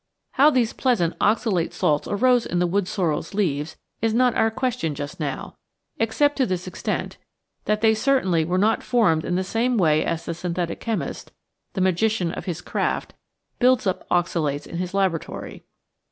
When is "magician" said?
11.81-12.31